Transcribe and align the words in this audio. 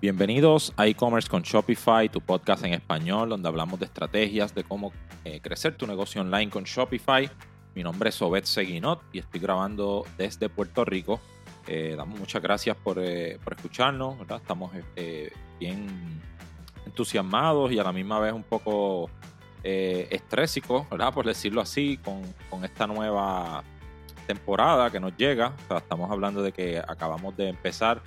Bienvenidos 0.00 0.72
a 0.78 0.86
e-commerce 0.86 1.28
con 1.28 1.42
Shopify, 1.42 2.08
tu 2.08 2.22
podcast 2.22 2.64
en 2.64 2.72
español 2.72 3.28
donde 3.28 3.46
hablamos 3.46 3.78
de 3.78 3.84
estrategias 3.84 4.54
de 4.54 4.64
cómo 4.64 4.94
eh, 5.26 5.42
crecer 5.42 5.76
tu 5.76 5.86
negocio 5.86 6.22
online 6.22 6.48
con 6.48 6.64
Shopify. 6.64 7.30
Mi 7.74 7.82
nombre 7.82 8.08
es 8.08 8.22
Obed 8.22 8.44
Seguinot 8.44 9.02
y 9.12 9.18
estoy 9.18 9.40
grabando 9.40 10.06
desde 10.16 10.48
Puerto 10.48 10.86
Rico. 10.86 11.20
Eh, 11.66 11.96
damos 11.98 12.18
muchas 12.18 12.40
gracias 12.40 12.78
por, 12.78 12.98
eh, 12.98 13.38
escucharnos, 13.50 14.16
estamos 14.30 14.72
bien 15.58 16.22
entusiasmados 16.86 17.70
y 17.70 17.78
a 17.78 17.84
la 17.84 17.92
misma 17.92 18.20
vez 18.20 18.32
un 18.32 18.44
poco 18.44 19.10
estrésicos, 19.62 20.88
¿verdad? 20.88 21.12
por 21.12 21.26
decirlo 21.26 21.60
así, 21.60 21.98
con, 21.98 22.22
con, 22.48 22.64
esta 22.64 22.86
nueva 22.86 23.62
temporada 24.26 24.90
que 24.90 24.98
nos 24.98 25.14
llega. 25.14 25.52
estamos 25.76 26.10
hablando 26.10 26.42
de 26.42 26.52
que 26.52 26.78
acabamos 26.78 27.36
de 27.36 27.50
empezar 27.50 28.00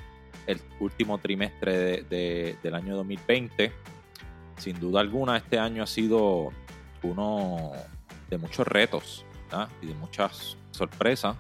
el 0.48 0.60
último 0.80 1.18
trimestre 1.18 2.04
del 2.04 2.76
año 2.76 2.96
2020. 2.96 3.72
Sin 4.58 4.80
duda 4.80 5.02
alguna, 5.02 5.38
este 5.38 5.60
año 5.60 5.84
ha 5.84 5.88
sido 5.88 6.52
uno 7.02 7.72
de 8.30 8.38
muchos 8.38 8.68
retos 8.68 9.26
y 9.82 9.88
de 9.88 9.94
muchas 9.96 10.58
sorpresas. 10.72 11.36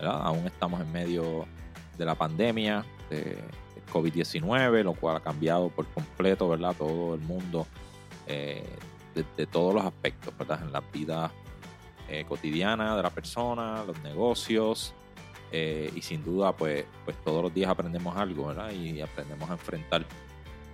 Aún 0.00 0.46
estamos 0.46 0.80
en 0.80 0.92
medio 0.92 1.46
de 1.96 2.04
la 2.04 2.14
pandemia 2.14 2.84
de 3.10 3.38
COVID-19, 3.92 4.82
lo 4.82 4.94
cual 4.94 5.16
ha 5.16 5.20
cambiado 5.20 5.68
por 5.68 5.86
completo 5.86 6.48
¿verdad? 6.48 6.74
todo 6.76 7.14
el 7.14 7.20
mundo 7.20 7.66
eh, 8.26 8.64
de, 9.14 9.46
todos 9.46 9.74
los 9.74 9.84
aspectos, 9.84 10.36
¿verdad? 10.36 10.60
en 10.62 10.72
la 10.72 10.80
vida 10.80 11.30
eh, 12.08 12.24
cotidiana 12.28 12.96
de 12.96 13.02
la 13.02 13.10
persona, 13.10 13.84
los 13.84 14.02
negocios, 14.02 14.94
eh, 15.56 15.88
y 15.94 16.02
sin 16.02 16.24
duda, 16.24 16.50
pues, 16.50 16.84
pues 17.04 17.16
todos 17.22 17.40
los 17.40 17.54
días 17.54 17.70
aprendemos 17.70 18.16
algo, 18.16 18.48
¿verdad? 18.48 18.72
Y 18.72 19.00
aprendemos 19.00 19.48
a 19.48 19.52
enfrentar 19.52 20.04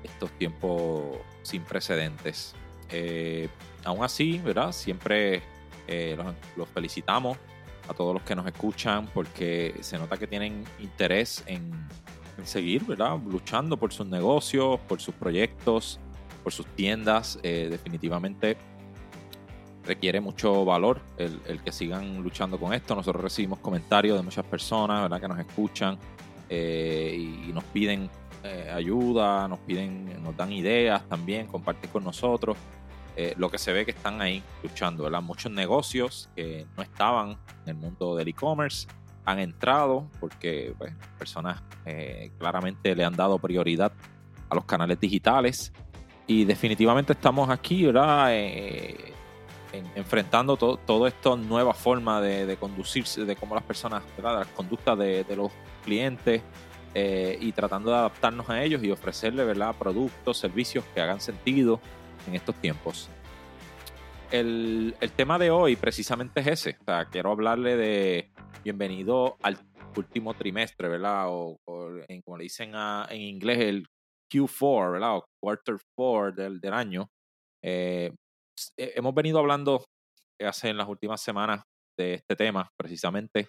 estos 0.02 0.30
tiempos 0.38 1.18
sin 1.42 1.62
precedentes. 1.64 2.54
Eh, 2.88 3.50
aún 3.84 4.02
así, 4.02 4.38
¿verdad? 4.38 4.72
Siempre 4.72 5.42
eh, 5.86 6.16
los, 6.56 6.66
felicitamos 6.70 7.36
a 7.90 7.92
todos 7.92 8.14
los 8.14 8.22
que 8.22 8.34
nos 8.34 8.46
escuchan 8.46 9.06
porque 9.12 9.74
se 9.82 9.98
nota 9.98 10.16
que 10.16 10.26
tienen 10.26 10.64
interés 10.78 11.44
en, 11.44 11.70
en 12.38 12.46
seguir, 12.46 12.82
¿verdad? 12.86 13.18
Luchando 13.18 13.76
por 13.76 13.92
sus 13.92 14.06
negocios, 14.06 14.80
por 14.88 14.98
sus 14.98 15.14
proyectos, 15.14 16.00
por 16.42 16.54
sus 16.54 16.64
tiendas. 16.68 17.38
definitivamente 17.42 18.56
requiere 19.90 20.20
mucho 20.20 20.64
valor 20.64 21.00
el, 21.18 21.60
que 21.64 21.72
sigan 21.72 22.22
luchando 22.22 22.60
con 22.60 22.72
esto. 22.72 22.94
Nosotros 22.94 23.24
recibimos 23.24 23.58
comentarios 23.58 24.16
de 24.16 24.22
muchas 24.22 24.44
personas 24.44 25.02
¿verdad? 25.02 25.20
que 25.20 25.26
nos 25.26 25.38
escuchan 25.40 25.98
eh, 26.48 27.12
y, 27.18 27.52
nos 27.52 27.64
piden 27.64 28.08
eh, 28.44 28.70
ayuda, 28.72 29.48
nos 29.48 29.58
piden, 29.58 30.22
nos 30.22 30.36
dan 30.36 30.52
ideas 30.52 31.02
también, 31.08 31.48
compartir 31.48 31.90
con 31.90 32.04
nosotros. 32.04 32.56
Eh, 33.16 33.34
lo 33.36 33.50
que 33.50 33.58
se 33.58 33.72
ve 33.72 33.84
que 33.84 33.90
están 33.90 34.20
ahí 34.20 34.44
luchando, 34.62 35.02
¿verdad? 35.02 35.22
Muchos 35.22 35.50
negocios 35.50 36.30
que 36.36 36.64
no 36.76 36.84
estaban 36.84 37.30
en 37.64 37.70
el 37.70 37.74
mundo 37.74 38.14
del 38.14 38.28
e-commerce 38.28 38.86
han 39.24 39.40
entrado 39.40 40.08
porque 40.20 40.72
pues, 40.78 40.94
personas 41.18 41.60
claramente 42.38 42.94
le 42.94 43.04
han 43.04 43.16
dado 43.16 43.40
prioridad 43.40 43.92
a 44.48 44.54
los 44.54 44.64
canales 44.64 45.00
digitales 45.00 45.72
y 46.28 46.44
definitivamente 46.44 47.12
estamos 47.12 47.50
aquí, 47.50 47.86
¿verdad? 47.86 48.30
Enfrentando 49.72 50.56
todo, 50.56 50.76
todo 50.76 51.06
esto 51.06 51.36
nueva 51.36 51.74
forma 51.74 52.20
de, 52.20 52.56
conducirse, 52.56 53.24
de 53.24 53.36
cómo 53.36 53.54
las 53.54 53.64
personas, 53.64 54.02
las 54.22 54.46
conductas 54.48 54.98
de, 54.98 55.24
los 55.36 55.52
clientes 55.84 56.42
eh, 56.94 57.38
y 57.40 57.52
tratando 57.52 57.90
de 57.90 57.96
adaptarnos 57.96 58.48
a 58.50 58.62
ellos 58.62 58.82
y 58.82 58.90
ofrecerle 58.90 59.44
¿verdad? 59.44 59.74
productos, 59.78 60.38
servicios 60.38 60.84
que 60.94 61.00
hagan 61.00 61.20
sentido 61.20 61.80
en 62.26 62.34
estos 62.34 62.54
tiempos. 62.56 63.08
El, 64.30 64.94
tema 65.16 65.38
de 65.38 65.50
hoy 65.50 65.76
precisamente 65.76 66.40
es 66.40 66.46
ese. 66.46 66.78
O 66.86 67.10
quiero 67.10 67.32
hablarle 67.32 67.76
de 67.76 68.30
bienvenido 68.62 69.36
al 69.42 69.58
último 69.96 70.34
trimestre, 70.34 70.88
¿verdad? 70.88 71.26
O, 71.28 71.58
como 71.64 72.36
le 72.36 72.44
dicen 72.44 72.72
en 72.74 73.20
inglés, 73.20 73.58
el 73.58 73.86
Q4, 74.32 74.92
¿verdad? 74.92 75.16
O 75.16 75.24
quarter 75.40 75.76
four 75.96 76.34
del, 76.34 76.60
del 76.60 76.72
año. 76.72 77.10
Eh, 77.62 78.12
hemos 78.76 79.14
venido 79.14 79.38
hablando 79.38 79.84
hace 80.40 80.70
en 80.70 80.76
las 80.76 80.88
últimas 80.88 81.20
semanas 81.20 81.64
de 81.98 82.14
este 82.14 82.36
tema, 82.36 82.70
precisamente, 82.76 83.48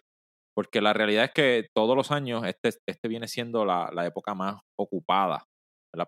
porque 0.55 0.81
la 0.81 0.93
realidad 0.93 1.25
es 1.25 1.31
que 1.31 1.69
todos 1.73 1.95
los 1.95 2.11
años 2.11 2.43
este, 2.45 2.69
este 2.85 3.07
viene 3.07 3.27
siendo 3.27 3.65
la, 3.65 4.05
época 4.05 4.33
más 4.35 4.59
ocupada 4.77 5.45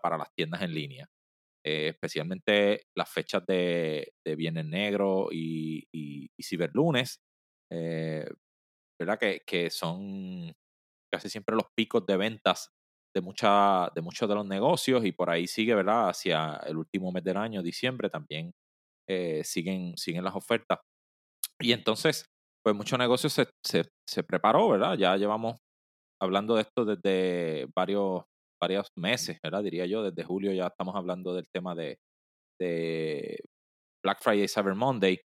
para 0.02 0.18
las 0.18 0.28
tiendas 0.34 0.62
en 0.62 0.74
línea. 0.74 1.06
Eh, 1.66 1.88
especialmente 1.88 2.82
las 2.94 3.10
fechas 3.10 3.42
de, 3.46 4.12
de 4.22 4.36
Viernes 4.36 4.66
Negro 4.66 5.28
y, 5.32 5.82
y, 5.94 6.28
Ciberlunes, 6.42 7.20
eh, 7.72 8.28
¿verdad? 9.00 9.18
Que, 9.18 9.40
que, 9.46 9.70
son 9.70 10.52
casi 11.10 11.30
siempre 11.30 11.56
los 11.56 11.66
picos 11.74 12.04
de 12.04 12.18
ventas 12.18 12.68
de, 13.14 13.22
mucha, 13.22 13.88
de 13.94 14.02
muchos 14.02 14.28
de 14.28 14.34
los 14.34 14.46
negocios 14.46 15.06
y 15.06 15.12
por 15.12 15.30
ahí 15.30 15.46
sigue, 15.46 15.74
¿verdad? 15.74 16.10
Hacia 16.10 16.56
el 16.66 16.76
último 16.76 17.10
mes 17.12 17.24
del 17.24 17.38
año, 17.38 17.62
diciembre, 17.62 18.10
también 18.10 18.52
eh, 19.08 19.42
siguen, 19.44 19.96
siguen 19.96 20.24
las 20.24 20.34
ofertas. 20.34 20.78
Y 21.60 21.72
entonces, 21.72 22.26
pues 22.64 22.74
muchos 22.74 22.98
negocios 22.98 23.32
se, 23.32 23.46
se, 24.06 24.24
preparó, 24.24 24.68
¿verdad? 24.68 24.96
Ya 24.96 25.16
llevamos 25.16 25.56
hablando 26.20 26.54
de 26.56 26.62
esto 26.62 26.84
desde 26.84 27.66
varios, 27.76 28.24
varios 28.60 28.88
meses, 28.96 29.38
¿verdad? 29.42 29.62
Diría 29.62 29.86
yo, 29.86 30.02
desde 30.02 30.24
julio 30.24 30.52
ya 30.52 30.66
estamos 30.66 30.94
hablando 30.96 31.34
del 31.34 31.46
tema 31.52 31.74
de, 31.74 31.98
de 32.60 33.38
Black 34.04 34.22
Friday, 34.22 34.48
Cyber 34.48 34.74
Monday. 34.74 35.20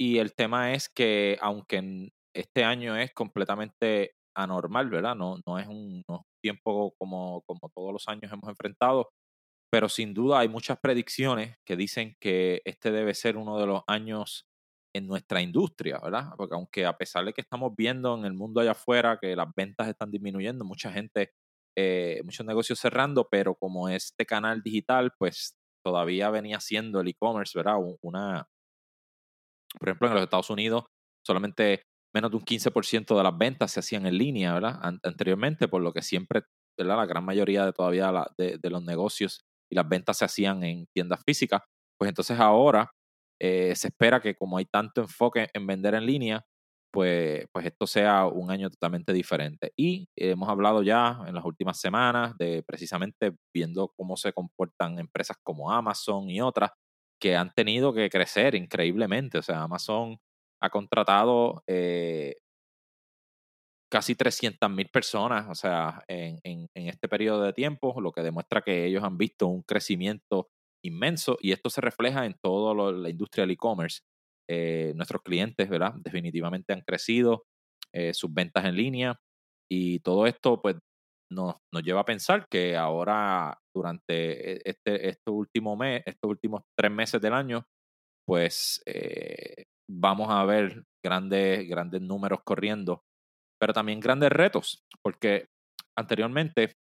Y 0.00 0.18
el 0.18 0.34
tema 0.34 0.72
es 0.74 0.88
que 0.88 1.38
aunque 1.40 2.10
este 2.34 2.64
año 2.64 2.96
es 2.96 3.12
completamente 3.12 4.12
anormal, 4.36 4.90
¿verdad? 4.90 5.14
No, 5.14 5.36
no 5.46 5.58
es 5.58 5.66
un, 5.68 6.02
no 6.08 6.16
es 6.16 6.20
un 6.20 6.40
tiempo 6.42 6.92
como, 6.98 7.42
como 7.46 7.70
todos 7.74 7.92
los 7.92 8.08
años 8.08 8.32
hemos 8.32 8.48
enfrentado, 8.48 9.08
pero 9.74 9.88
sin 9.88 10.14
duda 10.14 10.38
hay 10.38 10.48
muchas 10.48 10.78
predicciones 10.78 11.56
que 11.66 11.74
dicen 11.74 12.16
que 12.20 12.62
este 12.64 12.92
debe 12.92 13.12
ser 13.12 13.36
uno 13.36 13.58
de 13.58 13.66
los 13.66 13.82
años 13.88 14.46
en 14.94 15.08
nuestra 15.08 15.42
industria, 15.42 15.98
¿verdad? 16.00 16.30
Porque 16.36 16.54
aunque 16.54 16.86
a 16.86 16.96
pesar 16.96 17.24
de 17.24 17.32
que 17.32 17.40
estamos 17.40 17.74
viendo 17.76 18.16
en 18.16 18.24
el 18.24 18.34
mundo 18.34 18.60
allá 18.60 18.70
afuera 18.70 19.18
que 19.20 19.34
las 19.34 19.48
ventas 19.56 19.88
están 19.88 20.12
disminuyendo, 20.12 20.64
mucha 20.64 20.92
gente, 20.92 21.32
eh, 21.76 22.20
muchos 22.22 22.46
negocios 22.46 22.78
cerrando, 22.78 23.26
pero 23.28 23.56
como 23.56 23.88
este 23.88 24.24
canal 24.24 24.62
digital, 24.62 25.10
pues 25.18 25.56
todavía 25.84 26.30
venía 26.30 26.60
siendo 26.60 27.00
el 27.00 27.08
e-commerce, 27.08 27.58
¿verdad? 27.58 27.78
Una, 28.00 28.46
por 29.76 29.88
ejemplo, 29.88 30.06
en 30.06 30.14
los 30.14 30.22
Estados 30.22 30.50
Unidos, 30.50 30.84
solamente 31.26 31.82
menos 32.14 32.30
de 32.30 32.36
un 32.36 32.44
15% 32.44 33.16
de 33.16 33.22
las 33.24 33.36
ventas 33.36 33.72
se 33.72 33.80
hacían 33.80 34.06
en 34.06 34.18
línea, 34.18 34.54
¿verdad? 34.54 34.78
Anteriormente, 35.02 35.66
por 35.66 35.82
lo 35.82 35.92
que 35.92 36.02
siempre, 36.02 36.44
¿verdad? 36.78 36.98
La 36.98 37.06
gran 37.06 37.24
mayoría 37.24 37.66
de 37.66 37.72
todavía 37.72 38.12
de 38.38 38.70
los 38.70 38.84
negocios 38.84 39.44
y 39.70 39.76
las 39.76 39.88
ventas 39.88 40.18
se 40.18 40.24
hacían 40.24 40.62
en 40.64 40.86
tiendas 40.94 41.22
físicas, 41.24 41.62
pues 41.98 42.08
entonces 42.08 42.38
ahora 42.40 42.90
eh, 43.40 43.74
se 43.76 43.88
espera 43.88 44.20
que 44.20 44.34
como 44.36 44.58
hay 44.58 44.66
tanto 44.66 45.00
enfoque 45.02 45.48
en 45.52 45.66
vender 45.66 45.94
en 45.94 46.06
línea, 46.06 46.44
pues, 46.92 47.46
pues 47.52 47.66
esto 47.66 47.86
sea 47.86 48.26
un 48.26 48.50
año 48.50 48.70
totalmente 48.70 49.12
diferente. 49.12 49.72
Y 49.76 50.08
hemos 50.16 50.48
hablado 50.48 50.82
ya 50.82 51.18
en 51.26 51.34
las 51.34 51.44
últimas 51.44 51.80
semanas 51.80 52.36
de 52.38 52.62
precisamente 52.62 53.32
viendo 53.52 53.92
cómo 53.96 54.16
se 54.16 54.32
comportan 54.32 54.98
empresas 55.00 55.36
como 55.42 55.72
Amazon 55.72 56.30
y 56.30 56.40
otras 56.40 56.70
que 57.20 57.36
han 57.36 57.52
tenido 57.54 57.92
que 57.92 58.08
crecer 58.10 58.54
increíblemente. 58.54 59.38
O 59.38 59.42
sea, 59.42 59.62
Amazon 59.62 60.18
ha 60.62 60.70
contratado 60.70 61.62
eh, 61.66 62.36
casi 63.94 64.16
300 64.16 64.68
mil 64.72 64.88
personas, 64.88 65.46
o 65.48 65.54
sea, 65.54 66.02
en, 66.08 66.40
en, 66.42 66.68
este 66.74 67.06
periodo 67.06 67.44
de 67.44 67.52
tiempo, 67.52 68.00
lo 68.00 68.10
que 68.10 68.22
demuestra 68.22 68.60
que 68.60 68.86
ellos 68.86 69.04
han 69.04 69.16
visto 69.16 69.46
un 69.46 69.62
crecimiento 69.62 70.48
inmenso 70.84 71.38
y 71.40 71.52
esto 71.52 71.70
se 71.70 71.80
refleja 71.80 72.26
en 72.26 72.34
toda 72.42 72.92
la 72.92 73.08
industria 73.08 73.42
del 73.42 73.52
e-commerce. 73.52 74.00
Eh, 74.50 74.94
nuestros 74.96 75.22
clientes, 75.22 75.68
¿verdad? 75.68 75.94
Definitivamente 75.94 76.72
han 76.72 76.80
crecido 76.80 77.44
eh, 77.92 78.12
sus 78.12 78.34
ventas 78.34 78.64
en 78.64 78.74
línea 78.74 79.20
y 79.70 80.00
todo 80.00 80.26
esto, 80.26 80.60
pues, 80.60 80.74
nos, 81.30 81.54
nos 81.72 81.84
lleva 81.84 82.00
a 82.00 82.04
pensar 82.04 82.48
que 82.50 82.76
ahora, 82.76 83.56
durante 83.72 84.54
e, 84.54 84.60
este, 84.64 85.08
este 85.08 85.30
último 85.30 85.76
mes, 85.76 86.02
estos 86.04 86.28
últimos 86.28 86.62
tres 86.76 86.90
meses 86.90 87.20
del 87.20 87.32
año, 87.32 87.64
pues 88.26 88.82
eh, 88.86 89.66
vamos 89.88 90.30
a 90.30 90.44
ver 90.44 90.82
grandes, 91.00 91.68
grandes 91.68 92.02
números 92.02 92.40
corriendo 92.44 93.04
pero 93.64 93.72
también 93.72 93.98
grandes 93.98 94.28
retos, 94.28 94.84
porque 95.00 95.46
anteriormente, 95.96 96.74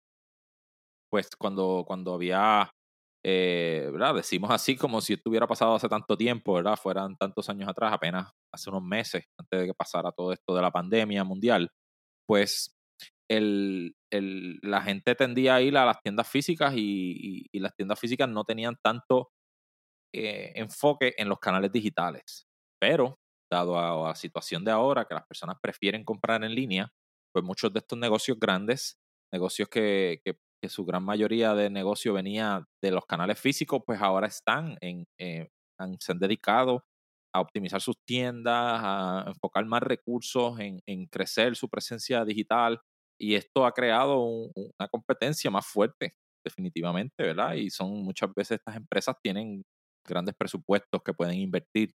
pues 1.12 1.30
cuando, 1.38 1.84
cuando 1.86 2.16
había, 2.16 2.72
eh, 3.24 3.88
¿verdad? 3.92 4.16
Decimos 4.16 4.50
así 4.50 4.76
como 4.76 5.00
si 5.00 5.14
estuviera 5.14 5.46
pasado 5.46 5.76
hace 5.76 5.88
tanto 5.88 6.18
tiempo, 6.18 6.56
¿verdad? 6.56 6.76
Fueran 6.76 7.16
tantos 7.18 7.48
años 7.50 7.70
atrás, 7.70 7.94
apenas 7.94 8.32
hace 8.52 8.72
unos 8.72 8.82
meses, 8.82 9.26
antes 9.40 9.60
de 9.60 9.68
que 9.68 9.74
pasara 9.76 10.12
todo 10.12 10.34
esto 10.34 10.56
de 10.56 10.62
la 10.64 10.72
pandemia 10.72 11.24
mundial, 11.24 11.70
pues 12.28 12.76
la 13.30 14.82
gente 14.82 15.14
tendía 15.14 15.54
a 15.54 15.62
ir 15.62 15.78
a 15.78 15.86
las 15.86 16.02
tiendas 16.02 16.28
físicas 16.28 16.74
y, 16.76 17.46
las 17.60 17.76
tiendas 17.76 18.00
físicas 18.00 18.28
no 18.28 18.44
tenían 18.44 18.76
tanto 18.84 19.30
eh, 20.16 20.54
enfoque 20.56 21.14
en 21.16 21.30
los 21.30 21.38
canales 21.38 21.72
digitales. 21.72 22.48
Pero, 22.82 23.20
dado 23.52 23.78
a, 23.78 24.10
la 24.10 24.16
situación 24.16 24.64
de 24.64 24.72
ahora, 24.72 25.06
que 25.06 25.14
las 25.14 25.28
personas 25.28 25.58
prefieren 25.62 26.04
comprar 26.04 26.44
en 26.44 26.56
línea, 26.56 26.92
pues 27.34 27.46
muchos 27.46 27.72
de 27.74 27.80
estos 27.80 28.00
negocios 28.00 28.40
grandes, 28.40 28.98
negocios 29.32 29.70
que, 29.70 30.22
su 30.70 30.86
gran 30.86 31.04
mayoría 31.04 31.56
de 31.56 31.72
negocio 31.72 32.14
venía 32.14 32.64
de 32.84 32.92
los 32.92 33.06
canales 33.08 33.40
físicos, 33.40 33.82
pues 33.84 34.00
ahora 34.00 34.28
están 34.28 34.78
en, 34.80 35.06
eh, 35.20 35.50
se 36.00 36.12
han 36.12 36.20
dedicado 36.20 36.86
a 37.34 37.42
optimizar 37.42 37.82
sus 37.82 37.96
tiendas, 38.06 38.80
a 38.84 39.24
enfocar 39.26 39.66
más 39.66 39.82
recursos 39.82 40.60
en, 40.60 41.08
crecer 41.08 41.56
su 41.56 41.68
presencia 41.68 42.24
digital. 42.26 42.80
Y 43.20 43.34
esto 43.34 43.66
ha 43.66 43.72
creado 43.72 44.24
una 44.24 44.88
competencia 44.92 45.50
más 45.50 45.66
fuerte, 45.66 46.14
definitivamente, 46.46 47.24
¿verdad? 47.24 47.54
Y 47.54 47.72
son 47.72 48.04
muchas 48.04 48.32
veces 48.36 48.60
estas 48.60 48.76
empresas 48.76 49.16
tienen 49.24 49.64
grandes 50.08 50.36
presupuestos 50.36 51.02
que 51.04 51.14
pueden 51.14 51.40
invertir 51.40 51.92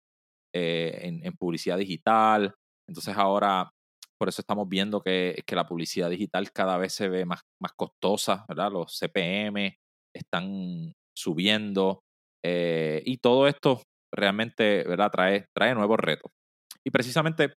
eh, 0.54 1.20
en, 1.22 1.32
publicidad 1.36 1.78
digital. 1.78 2.54
Entonces 2.88 3.16
ahora, 3.16 3.70
por 4.18 4.28
eso 4.28 4.40
estamos 4.40 4.68
viendo 4.68 5.00
que, 5.02 5.42
que, 5.46 5.56
la 5.56 5.66
publicidad 5.66 6.10
digital 6.10 6.50
cada 6.52 6.78
vez 6.78 6.94
se 6.94 7.08
ve 7.08 7.24
más, 7.24 7.40
más 7.60 7.72
costosa, 7.76 8.44
¿verdad? 8.48 8.72
Los 8.72 8.98
CPM 8.98 9.76
están 10.14 10.92
subiendo. 11.16 12.00
Eh, 12.44 13.02
y 13.04 13.18
todo 13.18 13.48
esto 13.48 13.82
realmente 14.14 14.84
¿verdad? 14.84 15.10
Trae, 15.10 15.46
trae 15.54 15.74
nuevos 15.74 15.98
retos. 15.98 16.30
Y 16.84 16.90
precisamente 16.90 17.54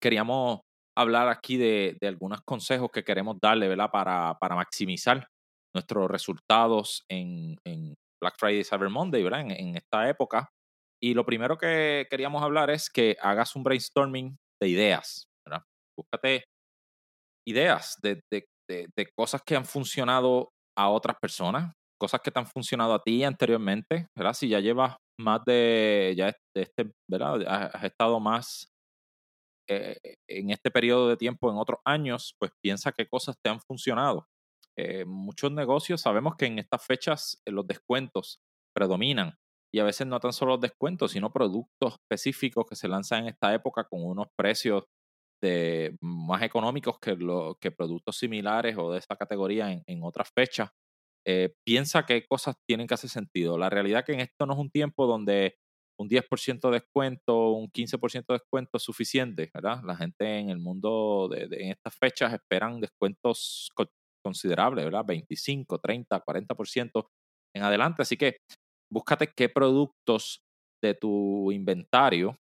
queríamos 0.00 0.60
hablar 0.96 1.28
aquí 1.28 1.56
de, 1.56 1.96
algunos 2.02 2.40
consejos 2.46 2.90
que 2.92 3.04
queremos 3.04 3.38
darle 3.40 3.68
¿verdad? 3.68 3.90
Para, 3.90 4.36
para 4.38 4.56
maximizar 4.56 5.26
nuestros 5.74 6.10
resultados 6.10 7.04
en, 7.08 7.56
Black 8.22 8.34
Friday 8.38 8.64
Cyber 8.64 8.90
Monday, 8.90 9.22
¿verdad? 9.22 9.40
En, 9.40 9.76
esta 9.76 10.06
época. 10.08 10.50
Y 11.02 11.14
lo 11.14 11.24
primero 11.24 11.56
que 11.58 12.06
queríamos 12.10 12.42
hablar 12.42 12.70
es 12.70 12.90
que 12.90 13.16
hagas 13.20 13.56
un 13.56 13.62
brainstorming 13.62 14.38
de 14.60 14.68
ideas. 14.68 15.28
¿verdad? 15.46 15.62
Búscate 15.96 16.44
ideas 17.46 17.96
de, 18.02 18.22
de 18.68 19.06
cosas 19.16 19.42
que 19.44 19.56
han 19.56 19.64
funcionado 19.64 20.52
a 20.76 20.88
otras 20.90 21.16
personas, 21.20 21.72
cosas 22.00 22.20
que 22.22 22.30
te 22.30 22.38
han 22.38 22.46
funcionado 22.46 22.94
a 22.94 23.02
ti 23.02 23.22
anteriormente, 23.24 24.08
¿verdad? 24.16 24.32
Si 24.32 24.48
ya 24.48 24.60
llevas 24.60 24.96
más 25.18 25.44
de, 25.44 26.14
ya 26.16 26.32
este, 26.54 26.90
¿verdad? 27.08 27.42
Has 27.46 27.84
estado 27.84 28.18
más 28.18 28.72
eh, 29.68 29.96
en 30.28 30.50
este 30.50 30.70
periodo 30.70 31.08
de 31.08 31.16
tiempo 31.16 31.50
en 31.50 31.58
otros 31.58 31.80
años, 31.84 32.34
pues 32.38 32.50
piensa 32.62 32.92
qué 32.92 33.06
cosas 33.06 33.36
te 33.42 33.50
han 33.50 33.60
funcionado. 33.60 34.26
Eh, 34.76 35.04
muchos 35.04 35.52
negocios 35.52 36.00
sabemos 36.00 36.36
que 36.36 36.46
en 36.46 36.58
estas 36.58 36.84
fechas 36.84 37.40
eh, 37.44 37.50
los 37.50 37.66
descuentos 37.66 38.40
predominan 38.74 39.34
y 39.72 39.78
a 39.78 39.84
veces 39.84 40.06
no 40.06 40.20
tan 40.20 40.32
solo 40.32 40.58
descuentos, 40.58 41.12
sino 41.12 41.32
productos 41.32 41.94
específicos 41.94 42.66
que 42.68 42.76
se 42.76 42.88
lanzan 42.88 43.22
en 43.22 43.28
esta 43.28 43.54
época 43.54 43.84
con 43.84 44.04
unos 44.04 44.28
precios 44.36 44.84
de, 45.42 45.96
más 46.00 46.42
económicos 46.42 46.98
que, 47.00 47.16
lo, 47.16 47.56
que 47.60 47.70
productos 47.70 48.18
similares 48.18 48.76
o 48.78 48.92
de 48.92 48.98
esta 48.98 49.16
categoría 49.16 49.72
en, 49.72 49.82
en 49.86 50.00
otras 50.02 50.30
fechas. 50.34 50.70
Eh, 51.26 51.54
piensa 51.66 52.06
qué 52.06 52.24
cosas 52.26 52.56
tienen 52.66 52.86
que 52.86 52.94
hacer 52.94 53.10
sentido. 53.10 53.58
La 53.58 53.70
realidad 53.70 54.00
es 54.00 54.06
que 54.06 54.12
en 54.14 54.20
esto 54.20 54.46
no 54.46 54.54
es 54.54 54.58
un 54.58 54.70
tiempo 54.70 55.06
donde 55.06 55.56
un 55.98 56.08
10% 56.08 56.70
de 56.70 56.80
descuento, 56.80 57.50
un 57.52 57.70
15% 57.70 58.24
de 58.28 58.34
descuento 58.34 58.78
es 58.78 58.82
suficiente, 58.82 59.50
¿verdad? 59.52 59.82
La 59.84 59.96
gente 59.96 60.38
en 60.38 60.48
el 60.48 60.58
mundo 60.58 61.28
de, 61.30 61.42
en 61.44 61.72
estas 61.72 61.94
fechas 61.94 62.32
esperan 62.32 62.80
descuentos 62.80 63.70
considerables, 64.24 64.86
¿verdad? 64.86 65.04
25, 65.06 65.78
30, 65.78 66.24
40% 66.24 67.06
en 67.54 67.62
adelante. 67.62 68.02
Así 68.02 68.16
que 68.16 68.38
búscate 68.90 69.32
qué 69.34 69.48
productos 69.48 70.42
de 70.82 70.94
tu 70.94 71.52
inventario 71.52 72.36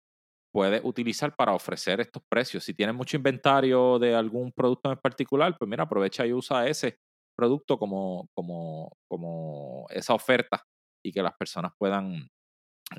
puedes 0.52 0.80
utilizar 0.84 1.34
para 1.36 1.54
ofrecer 1.54 2.00
estos 2.00 2.22
precios. 2.30 2.64
Si 2.64 2.74
tienes 2.74 2.94
mucho 2.94 3.16
inventario 3.16 3.98
de 3.98 4.14
algún 4.14 4.52
producto 4.52 4.90
en 4.90 4.98
particular, 4.98 5.56
pues 5.58 5.68
mira, 5.68 5.84
aprovecha 5.84 6.26
y 6.26 6.32
usa 6.32 6.66
ese 6.66 6.96
producto 7.36 7.78
como, 7.78 8.28
como, 8.34 8.92
como 9.08 9.86
esa 9.90 10.14
oferta 10.14 10.64
y 11.04 11.12
que 11.12 11.22
las 11.22 11.34
personas 11.36 11.72
puedan 11.78 12.28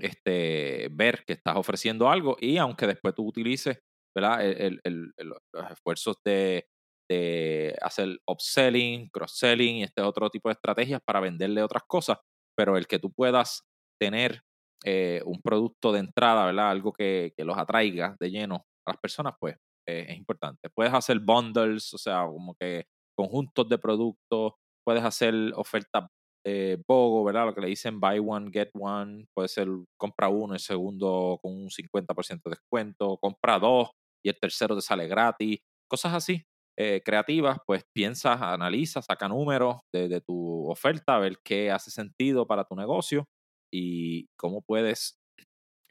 este, 0.02 0.90
ver 0.92 1.24
que 1.26 1.34
estás 1.34 1.56
ofreciendo 1.58 2.10
algo 2.10 2.38
y 2.40 2.58
aunque 2.58 2.88
después 2.88 3.16
tú 3.16 3.28
utilices 3.28 3.80
¿verdad? 4.16 4.46
El, 4.46 5.14
los 5.18 5.72
esfuerzos 5.72 6.18
de, 6.26 6.68
de 7.10 7.76
hacer 7.82 8.20
upselling, 8.28 9.10
cross-selling 9.10 9.78
y 9.78 9.84
este 9.84 10.02
otro 10.02 10.30
tipo 10.30 10.50
de 10.50 10.54
estrategias 10.54 11.02
para 11.06 11.20
venderle 11.20 11.64
otras 11.64 11.84
cosas, 11.88 12.18
pero 12.60 12.76
el 12.76 12.88
que 12.88 13.00
tú 13.00 13.10
puedas 13.10 13.64
tener 13.98 14.42
eh, 14.84 15.22
un 15.26 15.42
producto 15.42 15.94
de 15.94 16.00
entrada, 16.00 16.46
¿verdad? 16.46 16.72
Algo 16.72 16.92
que, 16.92 17.32
que, 17.38 17.46
los 17.46 17.58
atraiga 17.58 18.18
de 18.20 18.32
lleno 18.32 18.66
a 18.86 18.92
las 18.92 18.98
personas, 18.98 19.36
pues 19.40 19.56
eh, 19.88 20.08
es 20.10 20.18
importante. 20.18 20.70
Puedes 20.70 20.94
hacer 20.94 21.22
bundles, 21.22 21.94
o 21.94 21.98
sea, 21.98 22.26
como 22.26 22.54
que 22.60 22.84
conjuntos 23.16 23.70
de 23.70 23.78
productos, 23.78 24.56
puedes 24.86 25.06
hacer 25.06 25.34
ofertas 25.56 26.10
eh, 26.46 26.84
BOGO, 26.86 27.24
¿verdad? 27.24 27.46
Lo 27.46 27.56
que 27.56 27.62
le 27.62 27.68
dicen 27.68 27.98
buy 27.98 28.20
one, 28.20 28.52
get 28.52 28.72
one, 28.74 29.26
puede 29.34 29.48
ser 29.48 29.70
compra 29.98 30.28
uno, 30.28 30.54
el 30.54 30.60
segundo 30.60 31.40
con 31.42 31.54
un 31.54 31.70
50% 31.70 32.42
de 32.44 32.50
descuento, 32.50 33.18
compra 33.22 33.58
dos 33.58 33.92
y 34.22 34.28
el 34.28 34.38
tercero 34.38 34.76
te 34.76 34.82
sale 34.82 35.08
gratis, 35.08 35.60
cosas 35.88 36.14
así. 36.14 36.44
Eh, 36.82 37.02
creativas, 37.04 37.58
pues 37.66 37.84
piensas, 37.92 38.42
analiza, 38.42 39.02
saca 39.02 39.28
números 39.28 39.82
de, 39.92 40.22
tu 40.22 40.66
oferta, 40.72 41.16
a 41.16 41.20
ver 41.20 41.40
qué 41.44 41.72
hace 41.72 41.92
sentido 41.92 42.48
para 42.48 42.64
tu 42.64 42.74
negocio 42.74 43.28
y 43.70 44.30
cómo 44.38 44.62
puedes 44.62 45.20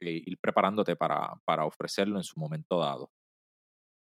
eh, 0.00 0.22
ir 0.24 0.38
preparándote 0.40 0.96
para, 0.96 1.34
para 1.44 1.66
ofrecerlo 1.66 2.16
en 2.16 2.24
su 2.24 2.40
momento 2.40 2.78
dado. 2.78 3.10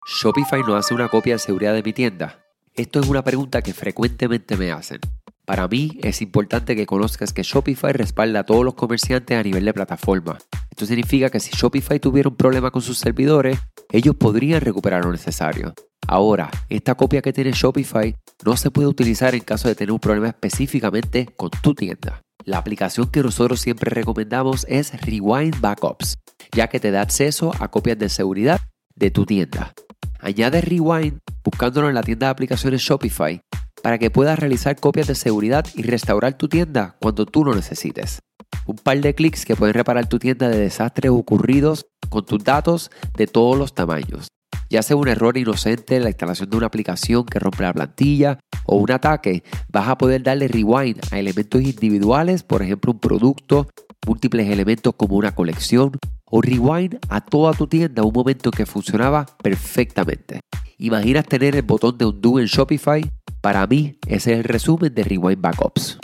Shopify 0.07 0.61
no 0.61 0.77
hace 0.77 0.93
una 0.93 1.09
copia 1.09 1.33
de 1.33 1.39
seguridad 1.39 1.73
de 1.73 1.83
mi 1.83 1.91
tienda. 1.91 2.41
Esto 2.73 3.01
es 3.01 3.09
una 3.09 3.21
pregunta 3.21 3.61
que 3.61 3.73
frecuentemente 3.73 4.55
me 4.55 4.71
hacen. 4.71 5.01
Para 5.43 5.67
mí 5.67 5.99
es 6.01 6.21
importante 6.21 6.77
que 6.77 6.85
conozcas 6.85 7.33
que 7.33 7.43
Shopify 7.43 7.91
respalda 7.91 8.39
a 8.39 8.45
todos 8.45 8.63
los 8.63 8.75
comerciantes 8.75 9.37
a 9.37 9.43
nivel 9.43 9.65
de 9.65 9.73
plataforma. 9.73 10.37
Esto 10.69 10.85
significa 10.85 11.29
que 11.29 11.41
si 11.41 11.51
Shopify 11.51 11.99
tuviera 11.99 12.29
un 12.29 12.37
problema 12.37 12.71
con 12.71 12.81
sus 12.81 12.97
servidores, 12.97 13.59
ellos 13.91 14.15
podrían 14.15 14.61
recuperar 14.61 15.03
lo 15.03 15.11
necesario. 15.11 15.73
Ahora, 16.11 16.51
esta 16.67 16.95
copia 16.95 17.21
que 17.21 17.31
tiene 17.31 17.53
Shopify 17.53 18.13
no 18.43 18.57
se 18.57 18.69
puede 18.69 18.89
utilizar 18.89 19.33
en 19.33 19.39
caso 19.39 19.69
de 19.69 19.75
tener 19.75 19.93
un 19.93 19.99
problema 20.01 20.27
específicamente 20.27 21.29
con 21.37 21.49
tu 21.49 21.73
tienda. 21.73 22.21
La 22.43 22.57
aplicación 22.57 23.07
que 23.07 23.23
nosotros 23.23 23.61
siempre 23.61 23.91
recomendamos 23.91 24.65
es 24.67 24.91
Rewind 25.05 25.61
Backups, 25.61 26.17
ya 26.53 26.67
que 26.67 26.81
te 26.81 26.91
da 26.91 27.01
acceso 27.01 27.53
a 27.61 27.71
copias 27.71 27.97
de 27.97 28.09
seguridad 28.09 28.59
de 28.93 29.09
tu 29.09 29.25
tienda. 29.25 29.71
Añade 30.19 30.59
Rewind 30.59 31.19
buscándolo 31.45 31.87
en 31.87 31.95
la 31.95 32.03
tienda 32.03 32.27
de 32.27 32.31
aplicaciones 32.31 32.81
Shopify 32.81 33.39
para 33.81 33.97
que 33.97 34.11
puedas 34.11 34.37
realizar 34.37 34.77
copias 34.77 35.07
de 35.07 35.15
seguridad 35.15 35.65
y 35.75 35.83
restaurar 35.83 36.37
tu 36.37 36.49
tienda 36.49 36.97
cuando 36.99 37.25
tú 37.25 37.45
lo 37.45 37.55
necesites. 37.55 38.19
Un 38.65 38.75
par 38.75 38.99
de 38.99 39.15
clics 39.15 39.45
que 39.45 39.55
pueden 39.55 39.75
reparar 39.75 40.09
tu 40.09 40.19
tienda 40.19 40.49
de 40.49 40.59
desastres 40.59 41.09
ocurridos 41.09 41.85
con 42.09 42.25
tus 42.25 42.43
datos 42.43 42.91
de 43.15 43.27
todos 43.27 43.57
los 43.57 43.73
tamaños. 43.73 44.27
Ya 44.71 44.81
sea 44.83 44.95
un 44.95 45.09
error 45.09 45.37
inocente 45.37 45.97
en 45.97 46.03
la 46.03 46.11
instalación 46.11 46.49
de 46.49 46.55
una 46.55 46.67
aplicación 46.67 47.25
que 47.25 47.39
rompe 47.39 47.63
la 47.63 47.73
plantilla 47.73 48.39
o 48.65 48.77
un 48.77 48.89
ataque, 48.89 49.43
vas 49.67 49.89
a 49.89 49.97
poder 49.97 50.23
darle 50.23 50.47
rewind 50.47 50.97
a 51.11 51.19
elementos 51.19 51.61
individuales, 51.61 52.43
por 52.43 52.61
ejemplo 52.61 52.93
un 52.93 52.99
producto, 52.99 53.67
múltiples 54.07 54.47
elementos 54.47 54.95
como 54.95 55.17
una 55.17 55.35
colección 55.35 55.97
o 56.23 56.41
rewind 56.41 56.99
a 57.09 57.19
toda 57.19 57.51
tu 57.51 57.67
tienda 57.67 58.03
un 58.03 58.13
momento 58.13 58.49
que 58.49 58.65
funcionaba 58.65 59.25
perfectamente. 59.43 60.39
¿Imaginas 60.77 61.25
tener 61.25 61.57
el 61.57 61.63
botón 61.63 61.97
de 61.97 62.05
undo 62.05 62.39
en 62.39 62.45
Shopify? 62.45 63.03
Para 63.41 63.67
mí, 63.67 63.99
ese 64.07 64.31
es 64.31 64.37
el 64.37 64.45
resumen 64.45 64.95
de 64.95 65.03
Rewind 65.03 65.41
Backups. 65.41 65.99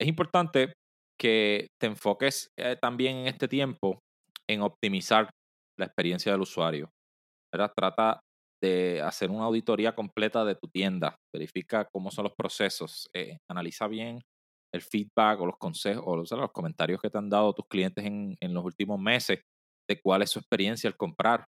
Es 0.00 0.06
importante 0.06 0.72
que 1.18 1.66
te 1.80 1.88
enfoques 1.88 2.52
eh, 2.56 2.76
también 2.80 3.16
en 3.16 3.26
este 3.26 3.48
tiempo 3.48 3.98
en 4.48 4.62
optimizar 4.62 5.28
la 5.76 5.86
experiencia 5.86 6.30
del 6.32 6.42
usuario. 6.42 6.88
Trata 7.52 8.20
de 8.62 9.00
hacer 9.02 9.30
una 9.30 9.44
auditoría 9.44 9.94
completa 9.94 10.44
de 10.44 10.54
tu 10.54 10.68
tienda. 10.68 11.16
Verifica 11.32 11.84
cómo 11.86 12.10
son 12.10 12.24
los 12.24 12.34
procesos. 12.34 13.08
Eh, 13.14 13.38
analiza 13.48 13.86
bien 13.86 14.20
el 14.74 14.82
feedback 14.82 15.40
o 15.40 15.46
los 15.46 15.56
consejos 15.58 16.04
o 16.06 16.16
los, 16.16 16.52
comentarios 16.52 17.00
que 17.00 17.08
te 17.10 17.18
han 17.18 17.30
dado 17.30 17.54
tus 17.54 17.66
clientes 17.68 18.04
en, 18.04 18.36
en, 18.40 18.52
los 18.52 18.64
últimos 18.64 19.00
meses 19.00 19.40
de 19.88 20.00
cuál 20.00 20.22
es 20.22 20.30
su 20.30 20.38
experiencia 20.38 20.88
al 20.88 20.96
comprar. 20.96 21.46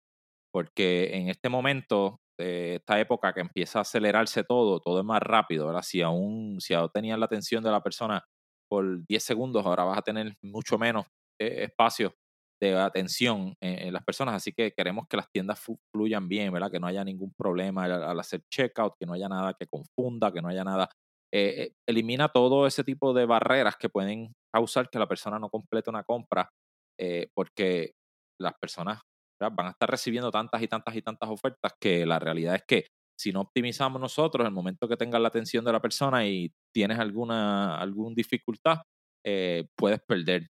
Porque 0.54 1.16
en 1.16 1.30
este 1.30 1.50
momento, 1.50 2.20
de 2.40 2.76
esta 2.76 3.00
época 3.00 3.34
que 3.34 3.42
empieza 3.42 3.80
a 3.80 3.82
acelerarse 3.84 4.44
todo, 4.44 4.80
todo 4.80 5.00
es 5.00 5.06
más 5.06 5.22
rápido. 5.22 5.68
¿verdad? 5.68 5.84
Si 5.84 6.02
aún, 6.02 6.60
si 6.62 6.74
aún 6.74 6.90
tenías 6.94 7.20
la 7.20 7.26
atención 7.26 7.64
de 7.64 7.72
la 7.72 7.84
persona 7.84 8.24
por 8.70 9.06
10 9.08 9.24
segundos, 9.24 9.66
ahora 9.66 9.84
vas 9.84 9.98
a 9.98 10.04
tener 10.04 10.34
mucho 10.42 10.78
menos 10.78 11.06
eh, 11.40 11.64
espacio 11.64 12.14
de 12.60 12.78
atención 12.78 13.56
en, 13.62 13.94
las 13.94 14.04
personas, 14.04 14.36
así 14.36 14.52
que 14.52 14.74
queremos 14.74 15.08
que 15.08 15.18
las 15.18 15.32
tiendas 15.32 15.64
fluyan 15.92 16.28
bien, 16.28 16.52
¿verdad? 16.52 16.72
Que 16.72 16.80
no 16.80 16.88
haya 16.88 17.04
ningún 17.04 17.34
problema 17.34 17.86
al, 17.86 18.20
hacer 18.20 18.42
checkout, 18.52 18.96
que 19.00 19.06
no 19.06 19.14
haya 19.14 19.30
nada 19.30 19.54
que 19.54 19.68
confunda, 19.68 20.32
que 20.32 20.42
no 20.42 20.50
haya 20.50 20.64
nada. 20.64 20.90
Eh, 21.32 21.64
eh, 21.64 21.74
elimina 21.88 22.30
todo 22.30 22.68
ese 22.68 22.84
tipo 22.84 23.14
de 23.14 23.26
barreras 23.26 23.78
que 23.78 23.88
pueden 23.88 24.34
causar 24.54 24.90
que 24.90 25.00
la 25.00 25.08
persona 25.08 25.40
no 25.40 25.50
complete 25.50 25.90
una 25.90 26.04
compra, 26.04 26.50
porque 27.34 27.94
las 28.42 28.54
personas 28.60 29.02
van 29.40 29.68
a 29.68 29.70
estar 29.70 29.90
recibiendo 29.90 30.32
tantas 30.32 30.62
y 30.62 30.68
tantas 30.68 30.96
y 30.98 31.02
tantas 31.02 31.30
ofertas 31.30 31.74
que 31.80 32.06
la 32.06 32.20
realidad 32.20 32.56
es 32.56 32.64
que 32.68 32.88
si 33.18 33.32
no 33.32 33.42
optimizamos 33.42 34.02
nosotros, 34.02 34.46
el 34.46 34.54
momento 34.54 34.88
que 34.88 34.98
tengas 34.98 35.22
la 35.22 35.30
atención 35.30 35.64
de 35.64 35.72
la 35.72 35.82
persona 35.82 36.28
y 36.28 36.52
tienes 36.74 37.00
alguna, 37.00 37.78
alguna 37.78 38.16
dificultad, 38.16 38.82
puedes 39.78 40.02
perder 40.06 40.48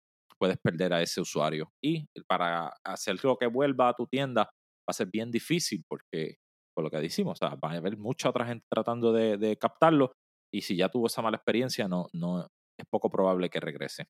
puedes 0.42 0.58
perder 0.58 0.92
a 0.92 1.00
ese 1.00 1.20
usuario. 1.20 1.70
Y 1.80 2.04
para 2.26 2.74
hacer 2.84 3.22
lo 3.22 3.36
que 3.36 3.46
vuelva 3.46 3.90
a 3.90 3.94
tu 3.94 4.08
tienda 4.08 4.42
va 4.42 4.88
a 4.88 4.92
ser 4.92 5.06
bien 5.06 5.30
difícil 5.30 5.84
porque, 5.88 6.34
por 6.74 6.82
lo 6.82 6.90
que 6.90 6.96
decimos, 6.96 7.40
o 7.40 7.46
va 7.46 7.70
a 7.70 7.76
haber 7.76 7.96
mucha 7.96 8.28
otra 8.28 8.44
gente 8.44 8.66
tratando 8.68 9.12
de, 9.12 9.56
captarlo 9.56 10.10
y 10.52 10.62
si 10.62 10.74
ya 10.74 10.88
tuvo 10.88 11.06
esa 11.06 11.22
mala 11.22 11.36
experiencia, 11.36 11.86
no, 11.86 12.08
no 12.12 12.40
es 12.76 12.86
poco 12.90 13.08
probable 13.08 13.50
que 13.50 13.60
regrese. 13.60 14.06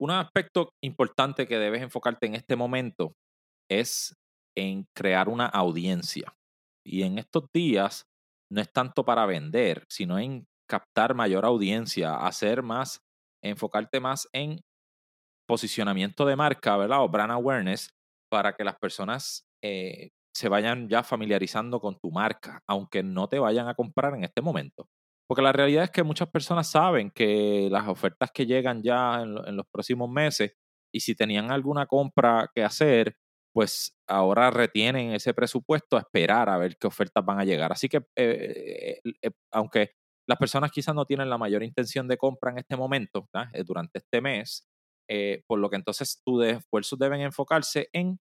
Un 0.00 0.12
aspecto 0.12 0.70
importante 0.80 1.48
que 1.48 1.58
debes 1.58 1.82
enfocarte 1.82 2.26
en 2.26 2.36
este 2.36 2.54
momento 2.54 3.14
es 3.68 4.14
en 4.56 4.84
crear 4.96 5.28
una 5.28 5.46
audiencia. 5.46 6.32
Y 6.86 7.02
en 7.02 7.18
estos 7.18 7.46
días 7.52 8.04
no 8.48 8.60
es 8.60 8.72
tanto 8.72 9.04
para 9.04 9.26
vender, 9.26 9.84
sino 9.88 10.20
en 10.20 10.44
captar 10.70 11.16
mayor 11.16 11.44
audiencia, 11.44 12.14
hacer 12.14 12.62
más 12.62 13.00
enfocarte 13.50 14.00
más 14.00 14.28
en 14.32 14.60
posicionamiento 15.46 16.26
de 16.26 16.36
marca, 16.36 16.76
¿verdad? 16.76 17.02
O 17.02 17.08
brand 17.08 17.32
awareness 17.32 17.90
para 18.30 18.54
que 18.54 18.64
las 18.64 18.76
personas 18.76 19.46
eh, 19.62 20.10
se 20.34 20.48
vayan 20.48 20.88
ya 20.88 21.02
familiarizando 21.02 21.80
con 21.80 21.98
tu 21.98 22.10
marca, 22.10 22.62
aunque 22.66 23.02
no 23.02 23.28
te 23.28 23.38
vayan 23.38 23.68
a 23.68 23.74
comprar 23.74 24.14
en 24.14 24.24
este 24.24 24.42
momento. 24.42 24.88
Porque 25.28 25.42
la 25.42 25.52
realidad 25.52 25.84
es 25.84 25.90
que 25.90 26.02
muchas 26.02 26.28
personas 26.28 26.70
saben 26.70 27.10
que 27.10 27.68
las 27.70 27.88
ofertas 27.88 28.30
que 28.32 28.46
llegan 28.46 28.82
ya 28.82 29.22
en, 29.22 29.56
los 29.56 29.66
próximos 29.72 30.10
meses 30.10 30.52
y 30.92 31.00
si 31.00 31.14
tenían 31.14 31.50
alguna 31.50 31.86
compra 31.86 32.50
que 32.54 32.62
hacer, 32.62 33.16
pues 33.52 33.96
ahora 34.06 34.50
retienen 34.50 35.12
ese 35.12 35.34
presupuesto 35.34 35.96
a 35.96 36.00
esperar 36.00 36.48
a 36.48 36.58
ver 36.58 36.76
qué 36.78 36.86
ofertas 36.86 37.24
van 37.24 37.40
a 37.40 37.44
llegar. 37.44 37.72
Así 37.72 37.88
que, 37.88 38.02
eh, 38.14 39.00
eh, 39.22 39.30
aunque 39.52 39.92
las 40.28 40.38
personas 40.38 40.70
quizás 40.72 40.94
no 40.94 41.04
tienen 41.04 41.30
la 41.30 41.38
mayor 41.38 41.62
intención 41.62 42.08
de 42.08 42.16
compra 42.16 42.50
en 42.50 42.58
este 42.58 42.76
momento, 42.76 43.28
eh, 43.52 43.62
durante 43.64 43.98
este 43.98 44.20
mes, 44.20 44.68
eh, 45.08 45.42
por 45.46 45.58
lo 45.58 45.70
que 45.70 45.76
entonces 45.76 46.20
tus 46.24 46.44
esfuerzos 46.44 46.98
deben 46.98 47.20
enfocarse 47.20 47.88
en 47.92 48.18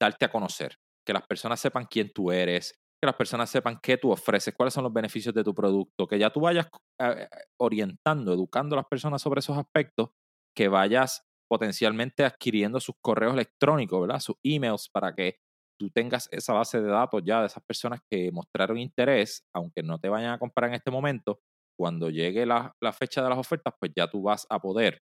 darte 0.00 0.26
a 0.26 0.30
conocer, 0.30 0.76
que 1.06 1.12
las 1.12 1.26
personas 1.26 1.60
sepan 1.60 1.86
quién 1.86 2.12
tú 2.12 2.30
eres, 2.30 2.74
que 3.00 3.06
las 3.06 3.16
personas 3.16 3.50
sepan 3.50 3.78
qué 3.82 3.96
tú 3.96 4.10
ofreces, 4.10 4.54
cuáles 4.54 4.74
son 4.74 4.84
los 4.84 4.92
beneficios 4.92 5.34
de 5.34 5.44
tu 5.44 5.54
producto, 5.54 6.06
que 6.06 6.18
ya 6.18 6.30
tú 6.30 6.40
vayas 6.40 6.68
eh, 7.00 7.28
orientando, 7.58 8.32
educando 8.32 8.76
a 8.76 8.78
las 8.78 8.86
personas 8.86 9.22
sobre 9.22 9.40
esos 9.40 9.56
aspectos, 9.56 10.10
que 10.56 10.68
vayas 10.68 11.22
potencialmente 11.48 12.24
adquiriendo 12.24 12.80
sus 12.80 12.96
correos 13.00 13.34
electrónicos, 13.34 14.00
¿verdad? 14.00 14.20
Sus 14.20 14.36
emails 14.42 14.88
para 14.88 15.14
que 15.14 15.38
tú 15.78 15.90
tengas 15.90 16.28
esa 16.30 16.52
base 16.52 16.80
de 16.80 16.88
datos 16.88 17.22
ya 17.24 17.40
de 17.40 17.46
esas 17.46 17.62
personas 17.64 18.00
que 18.10 18.30
mostraron 18.32 18.78
interés, 18.78 19.44
aunque 19.54 19.82
no 19.82 19.98
te 19.98 20.08
vayan 20.08 20.32
a 20.32 20.38
comprar 20.38 20.70
en 20.70 20.76
este 20.76 20.90
momento, 20.90 21.40
cuando 21.78 22.10
llegue 22.10 22.46
la, 22.46 22.74
fecha 22.92 23.22
de 23.22 23.28
las 23.28 23.38
ofertas, 23.38 23.74
pues 23.80 23.92
ya 23.96 24.08
tú 24.08 24.22
vas 24.22 24.46
a 24.48 24.60
poder 24.60 25.00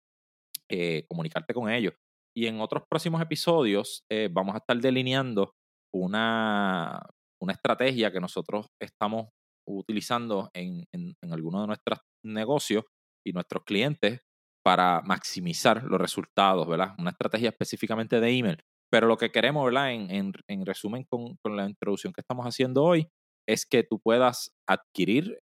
eh, 0.69 1.05
comunicarte 1.07 1.53
con 1.53 1.69
ellos. 1.69 1.93
Y 2.35 2.45
en 2.45 2.61
otros 2.61 2.83
próximos 2.87 3.21
episodios 3.21 4.03
eh, 4.11 4.29
vamos 4.31 4.53
a 4.53 4.59
estar 4.59 4.77
delineando 4.77 5.55
una, 5.93 7.01
una 7.41 7.53
estrategia 7.53 8.11
que 8.11 8.19
nosotros 8.19 8.67
estamos 8.79 9.29
utilizando 9.67 10.49
en, 10.53 10.85
en, 10.93 11.15
en 11.21 11.33
algunos 11.33 11.61
de 11.61 11.67
nuestros 11.67 11.99
negocios 12.23 12.85
y 13.25 13.33
nuestros 13.33 13.63
clientes 13.63 14.21
para 14.63 15.01
maximizar 15.01 15.83
los 15.83 15.99
resultados, 15.99 16.67
¿verdad? 16.67 16.93
Una 16.99 17.11
estrategia 17.11 17.49
específicamente 17.49 18.19
de 18.19 18.29
email 18.29 18.63
pero 18.91 19.07
lo 19.07 19.17
que 19.17 19.31
queremos, 19.31 19.65
¿verdad? 19.65 19.91
En, 19.91 20.33
en, 20.47 20.65
resumen 20.65 21.05
con, 21.09 21.37
con, 21.43 21.55
la 21.55 21.67
introducción 21.67 22.13
que 22.13 22.21
estamos 22.21 22.45
haciendo 22.45 22.83
hoy, 22.83 23.07
es 23.47 23.65
que 23.65 23.83
tú 23.83 23.99
puedas 23.99 24.51
adquirir 24.67 25.39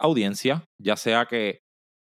audiencia, 0.00 0.64
ya 0.80 0.96
sea 0.96 1.26
que, 1.26 1.60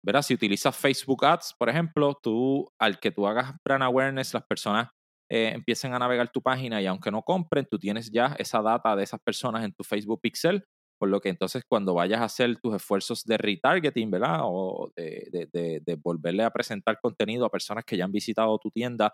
¿verdad? 0.05 0.23
Si 0.23 0.35
utilizas 0.35 0.77
Facebook 0.77 1.25
Ads, 1.25 1.55
por 1.59 1.69
ejemplo, 1.69 2.19
tú, 2.23 2.71
al 2.81 2.99
que 3.01 3.11
tú 3.11 3.27
hagas 3.27 3.55
brand 3.65 3.85
awareness, 3.85 4.35
las 4.35 4.45
personas 4.47 4.89
eh, 5.31 5.53
empiecen 5.55 5.95
a 5.95 5.99
navegar 5.99 6.31
tu 6.31 6.43
página 6.43 6.81
y 6.83 6.87
aunque 6.87 7.11
no 7.11 7.23
compren, 7.23 7.67
tú 7.71 7.79
tienes 7.79 8.11
ya 8.11 8.35
esa 8.39 8.61
data 8.63 8.97
de 8.97 9.05
esas 9.05 9.21
personas 9.25 9.65
en 9.65 9.73
tu 9.73 9.85
Facebook 9.85 10.21
Pixel, 10.21 10.65
por 10.99 11.09
lo 11.09 11.21
que 11.21 11.31
entonces 11.31 11.65
cuando 11.69 11.95
vayas 11.95 12.21
a 12.21 12.25
hacer 12.25 12.59
tus 12.61 12.77
esfuerzos 12.77 13.25
de 13.25 13.37
retargeting, 13.37 14.11
¿verdad? 14.11 14.41
O 14.43 14.91
de, 14.97 15.49
de, 15.53 15.81
de 15.85 15.95
volverle 15.97 16.45
a 16.45 16.51
presentar 16.51 16.99
contenido 17.01 17.45
a 17.45 17.51
personas 17.51 17.85
que 17.85 17.97
ya 17.97 18.05
han 18.05 18.13
visitado 18.13 18.59
tu 18.59 18.71
tienda 18.71 19.13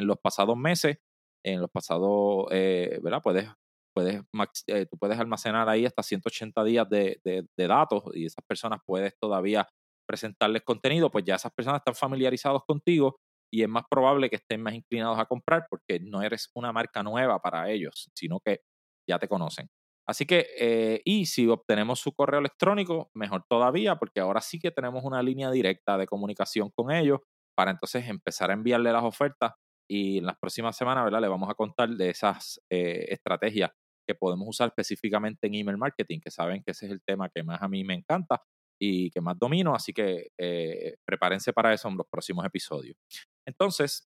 en 0.00 0.06
los 0.06 0.18
pasados 0.18 0.56
meses, 0.56 0.98
en 1.44 1.60
los 1.60 1.70
pasados, 1.70 2.46
eh, 2.50 2.98
¿verdad? 3.02 3.20
Puedes, 3.22 3.48
puedes, 3.94 4.22
eh, 4.66 4.86
tú 4.86 4.98
puedes 4.98 5.18
almacenar 5.18 5.68
ahí 5.68 5.86
hasta 5.86 6.02
180 6.02 6.64
días 6.64 6.88
de, 6.88 7.46
datos 7.56 8.04
y 8.14 8.26
esas 8.26 8.44
personas 8.46 8.80
puedes 8.86 9.16
todavía 9.18 9.68
presentarles 10.06 10.62
contenido, 10.62 11.10
pues 11.10 11.24
ya 11.24 11.36
esas 11.36 11.52
personas 11.52 11.80
están 11.80 11.94
familiarizados 11.94 12.64
contigo 12.66 13.16
y 13.52 13.62
es 13.62 13.68
más 13.68 13.84
probable 13.88 14.28
que 14.28 14.36
estén 14.36 14.62
más 14.62 14.74
inclinados 14.74 15.18
a 15.18 15.26
comprar 15.26 15.66
porque 15.68 16.00
no 16.00 16.22
eres 16.22 16.50
una 16.54 16.72
marca 16.72 17.02
nueva 17.02 17.40
para 17.40 17.70
ellos, 17.70 18.10
sino 18.14 18.40
que 18.40 18.60
ya 19.08 19.18
te 19.18 19.28
conocen. 19.28 19.68
Así 20.08 20.26
que, 20.26 20.46
eh, 20.58 21.02
y 21.04 21.26
si 21.26 21.46
obtenemos 21.46 22.00
su 22.00 22.12
correo 22.12 22.40
electrónico, 22.40 23.10
mejor 23.14 23.44
todavía, 23.48 23.96
porque 23.96 24.20
ahora 24.20 24.40
sí 24.40 24.58
que 24.58 24.72
tenemos 24.72 25.04
una 25.04 25.22
línea 25.22 25.50
directa 25.50 25.96
de 25.98 26.06
comunicación 26.06 26.70
con 26.70 26.90
ellos 26.90 27.20
para 27.56 27.70
entonces 27.70 28.08
empezar 28.08 28.50
a 28.50 28.54
enviarle 28.54 28.92
las 28.92 29.04
ofertas 29.04 29.52
y 29.90 30.18
en 30.18 30.26
las 30.26 30.38
próximas 30.38 30.76
semanas, 30.76 31.04
¿verdad? 31.04 31.20
Le 31.20 31.26
vamos 31.26 31.50
a 31.50 31.54
contar 31.54 31.90
de 31.90 32.10
esas 32.10 32.60
eh, 32.70 33.06
estrategias 33.08 33.72
que 34.06 34.14
podemos 34.14 34.46
usar 34.48 34.68
específicamente 34.68 35.48
en 35.48 35.56
email 35.56 35.78
marketing, 35.78 36.20
que 36.20 36.30
saben 36.30 36.62
que 36.62 36.70
ese 36.70 36.86
es 36.86 36.92
el 36.92 37.02
tema 37.02 37.28
que 37.28 37.42
más 37.42 37.60
a 37.60 37.66
mí 37.66 37.82
me 37.82 37.94
encanta 37.94 38.40
y 38.80 39.10
que 39.10 39.20
más 39.20 39.36
domino, 39.36 39.74
así 39.74 39.92
que 39.92 40.28
eh, 40.38 40.94
prepárense 41.04 41.52
para 41.52 41.74
eso 41.74 41.88
en 41.88 41.96
los 41.96 42.06
próximos 42.08 42.46
episodios. 42.46 42.96
Entonces, 43.44 44.06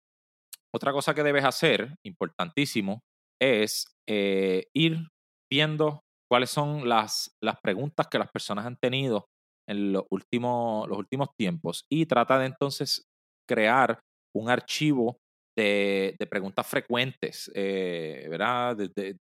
otra 0.76 0.92
cosa 0.92 1.16
que 1.16 1.24
debes 1.24 1.46
hacer, 1.46 1.96
importantísimo, 2.04 3.02
es 3.42 3.88
eh, 4.06 4.66
ir 4.74 5.08
viendo 5.50 6.02
cuáles 6.30 6.50
son 6.50 6.90
las, 6.90 7.32
las 7.42 7.56
preguntas 7.64 8.08
que 8.12 8.20
las 8.20 8.30
personas 8.30 8.66
han 8.66 8.76
tenido 8.76 9.28
en 9.68 9.94
los 9.94 10.04
últimos, 10.10 10.90
los 10.90 10.98
últimos 10.98 11.30
tiempos 11.38 11.86
y 11.90 12.06
trata 12.06 12.38
de 12.38 12.48
entonces 12.48 13.06
crear 13.48 14.02
un 14.36 14.50
archivo 14.50 15.20
de, 15.56 16.28
preguntas 16.30 16.68
frecuentes, 16.68 17.52
eh, 17.54 18.28
¿verdad? 18.30 18.78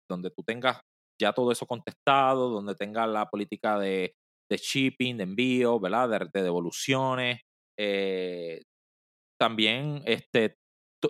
donde 0.09 0.31
tú 0.31 0.43
tengas 0.43 0.79
ya 1.19 1.33
todo 1.33 1.51
eso 1.51 1.65
contestado, 1.65 2.49
donde 2.49 2.75
tengas 2.75 3.09
la 3.09 3.27
política 3.27 3.79
de, 3.79 4.13
shipping, 4.49 5.17
de 5.17 5.23
envío, 5.23 5.79
¿verdad? 5.79 6.29
De, 6.31 6.43
devoluciones. 6.43 7.41
Eh, 7.79 8.61
también 9.39 10.01
este, 10.05 10.55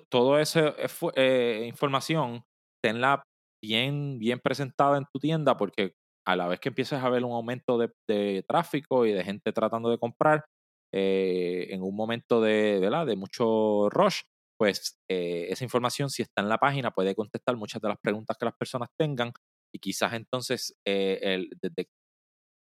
toda 0.09 0.41
esa 0.41 0.75
eh, 1.15 1.65
información, 1.67 2.43
tenla 2.83 3.23
bien, 3.61 4.19
bien 4.19 4.39
presentada 4.39 4.97
en 4.97 5.05
tu 5.11 5.19
tienda 5.19 5.57
porque 5.57 5.93
a 6.25 6.35
la 6.35 6.47
vez 6.47 6.59
que 6.59 6.69
empieces 6.69 7.01
a 7.01 7.09
ver 7.09 7.23
un 7.23 7.31
aumento 7.31 7.77
de, 7.77 8.43
tráfico 8.47 9.05
y 9.05 9.13
de 9.13 9.23
gente 9.23 9.53
tratando 9.53 9.89
de 9.89 9.97
comprar, 9.97 10.45
en 10.93 11.81
un 11.83 11.95
momento 11.95 12.41
de, 12.41 12.79
¿verdad? 12.79 13.05
de 13.05 13.15
mucho 13.15 13.89
rush, 13.89 14.21
pues 14.57 14.99
eh, 15.09 15.47
esa 15.49 15.63
información, 15.63 16.09
si 16.09 16.23
está 16.23 16.41
en 16.41 16.49
la 16.49 16.57
página, 16.57 16.91
puede 16.91 17.15
contestar 17.15 17.55
muchas 17.55 17.81
de 17.81 17.89
las 17.89 17.97
preguntas 17.99 18.37
que 18.39 18.45
las 18.45 18.55
personas 18.55 18.89
tengan 18.97 19.31
y 19.73 19.79
quizás 19.79 20.13
entonces 20.13 20.75
eh, 20.85 21.47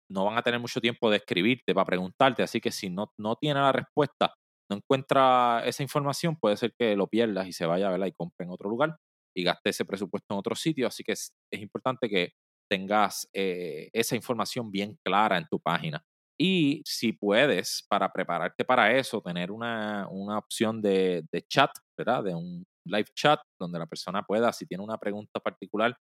no 0.09 0.25
van 0.25 0.37
a 0.37 0.41
tener 0.41 0.59
mucho 0.59 0.81
tiempo 0.81 1.09
de 1.09 1.17
escribirte 1.17 1.73
para 1.73 1.85
preguntarte, 1.85 2.43
así 2.43 2.61
que 2.61 2.71
si 2.71 2.89
no, 2.89 3.11
no 3.17 3.35
tiene 3.35 3.59
la 3.59 3.71
respuesta, 3.71 4.33
no 4.71 4.77
encuentra 4.77 5.63
esa 5.65 5.83
información, 5.83 6.37
puede 6.37 6.55
ser 6.57 6.73
que 6.77 6.95
lo 6.95 7.07
pierdas 7.07 7.47
y 7.47 7.53
se 7.53 7.65
vaya 7.65 7.87
a 7.87 7.91
verla 7.91 8.07
y 8.07 8.13
compre 8.13 8.45
en 8.45 8.51
otro 8.51 8.69
lugar. 8.69 8.97
y 9.35 9.43
gaste 9.43 9.69
ese 9.69 9.85
presupuesto 9.85 10.33
en 10.33 10.39
otro 10.39 10.55
sitio. 10.55 10.87
Así 10.87 11.03
que 11.03 11.13
es, 11.13 11.33
importante 11.51 12.09
que 12.09 12.33
tengas 12.69 13.29
eh, 13.33 13.89
esa 13.93 14.15
información 14.15 14.71
bien 14.71 14.97
clara 15.05 15.37
en 15.37 15.47
tu 15.49 15.59
página. 15.59 16.03
Y 16.43 16.81
si 16.83 17.13
puedes, 17.13 17.85
para 17.87 18.11
prepararte 18.11 18.65
para 18.65 18.97
eso, 18.97 19.21
tener 19.21 19.51
una, 19.51 20.07
opción 20.09 20.81
de, 20.81 21.23
chat, 21.47 21.69
¿verdad? 21.95 22.23
De 22.23 22.33
un 22.33 22.65
live 22.83 23.09
chat 23.13 23.39
donde 23.59 23.77
la 23.77 23.85
persona 23.85 24.23
pueda, 24.23 24.51
si 24.51 24.65
tiene 24.65 24.83
una 24.83 24.97
pregunta 24.97 25.39
particular, 25.39 25.95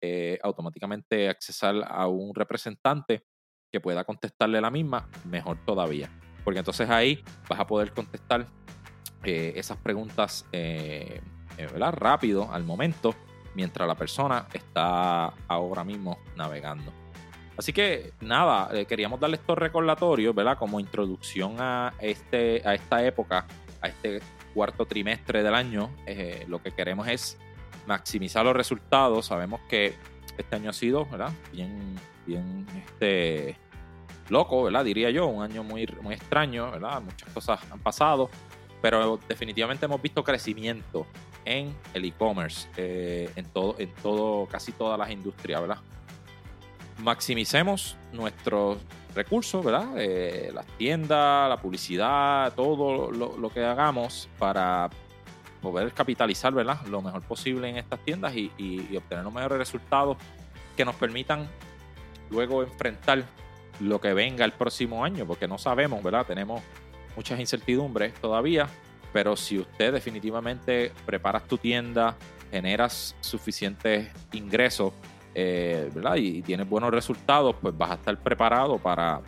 eh, 0.00 0.38
automáticamente 0.44 1.28
accesar 1.28 1.74
a 1.88 2.06
un 2.06 2.32
representante 2.36 3.24
que 3.72 3.80
pueda 3.80 4.04
contestarle 4.04 4.60
la 4.60 4.70
misma, 4.70 5.10
mejor 5.24 5.58
todavía. 5.66 6.08
Porque 6.44 6.60
entonces 6.60 6.88
ahí 6.88 7.24
vas 7.48 7.58
a 7.58 7.66
poder 7.66 7.92
contestar 7.92 8.46
eh, 9.24 9.54
esas 9.56 9.78
preguntas 9.78 10.46
eh, 10.52 11.20
rápido, 11.90 12.48
al 12.52 12.62
momento, 12.62 13.12
mientras 13.56 13.88
la 13.88 13.96
persona 13.96 14.46
está 14.52 15.34
ahora 15.48 15.82
mismo 15.82 16.20
navegando. 16.36 17.03
Así 17.56 17.72
que 17.72 18.12
nada, 18.20 18.84
queríamos 18.86 19.20
darle 19.20 19.36
estos 19.36 19.56
recordatorios, 19.56 20.34
¿verdad? 20.34 20.58
Como 20.58 20.80
introducción 20.80 21.56
a, 21.58 21.94
este, 22.00 22.62
a 22.66 22.74
esta 22.74 23.04
época, 23.04 23.46
a 23.80 23.88
este 23.88 24.20
cuarto 24.52 24.86
trimestre 24.86 25.42
del 25.42 25.54
año. 25.54 25.90
lo 26.48 26.62
que 26.62 26.72
queremos 26.72 27.06
es 27.08 27.38
maximizar 27.86 28.44
los 28.44 28.56
resultados. 28.56 29.26
Sabemos 29.26 29.60
que 29.68 29.94
este 30.36 30.56
año 30.56 30.70
ha 30.70 30.72
sido, 30.72 31.06
¿verdad? 31.06 31.32
Bien, 31.52 31.94
bien, 32.26 32.66
este, 32.76 33.56
loco, 34.28 34.64
¿verdad? 34.64 34.84
Diría 34.84 35.10
yo, 35.10 35.26
un 35.26 35.42
año 35.42 35.62
muy, 35.62 35.86
muy 36.02 36.14
extraño, 36.14 36.70
¿verdad? 36.70 37.02
Muchas 37.02 37.28
cosas 37.30 37.60
han 37.70 37.78
pasado, 37.80 38.30
pero 38.80 39.18
definitivamente 39.28 39.86
hemos 39.86 40.00
visto 40.00 40.24
crecimiento 40.24 41.06
en 41.44 41.74
el 41.92 42.04
e-commerce, 42.06 42.68
eh, 42.76 43.30
en 43.36 43.44
todo, 43.46 43.76
en 43.78 43.90
todo, 44.02 44.46
casi 44.46 44.72
todas 44.72 44.98
las 44.98 45.10
industrias, 45.10 45.60
¿verdad? 45.60 45.78
Maximicemos 46.98 47.96
nuestros 48.12 48.78
recursos, 49.14 49.64
¿verdad? 49.64 49.94
Eh, 49.96 50.50
las 50.52 50.66
tiendas, 50.78 51.48
la 51.48 51.56
publicidad, 51.56 52.52
todo 52.54 53.10
lo, 53.10 53.50
que 53.50 53.64
hagamos 53.64 54.28
para 54.38 54.90
poder 55.62 55.92
capitalizar 55.92 56.52
¿verdad? 56.52 56.80
lo 56.88 57.00
mejor 57.00 57.22
posible 57.22 57.68
en 57.68 57.78
estas 57.78 58.00
tiendas 58.00 58.34
y, 58.36 58.50
obtener 58.96 59.24
los 59.24 59.32
mejores 59.32 59.58
resultados 59.58 60.18
que 60.76 60.84
nos 60.84 60.94
permitan 60.96 61.48
luego 62.30 62.62
enfrentar 62.62 63.24
lo 63.80 64.00
que 64.00 64.12
venga 64.12 64.44
el 64.44 64.52
próximo 64.52 65.04
año, 65.04 65.26
porque 65.26 65.48
no 65.48 65.58
sabemos, 65.58 66.02
¿verdad? 66.02 66.26
Tenemos 66.26 66.62
muchas 67.16 67.40
incertidumbres 67.40 68.14
todavía, 68.14 68.68
pero 69.12 69.36
si 69.36 69.58
usted 69.58 69.92
definitivamente 69.92 70.92
preparas 71.06 71.44
tu 71.44 71.58
tienda, 71.58 72.16
generas 72.50 73.16
suficientes 73.20 74.08
ingresos, 74.32 74.92
eh, 75.34 75.90
¿verdad? 75.94 76.16
Y, 76.16 76.42
tienes 76.42 76.68
buenos 76.68 76.90
resultados, 76.90 77.56
pues 77.60 77.76
vas 77.76 77.90
a 77.92 77.94
estar 77.94 78.18
preparado 78.22 78.78
para, 78.78 79.20